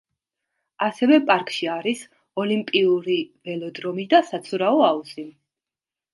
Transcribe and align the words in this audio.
ასევე 0.85 1.19
პარკში 1.27 1.69
არის 1.73 2.01
ოლიმპიური 2.45 3.19
ველოდრომი 3.51 4.09
და 4.17 4.25
საცურაო 4.33 4.83
აუზი. 4.91 5.29